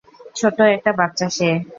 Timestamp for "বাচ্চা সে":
0.93-1.49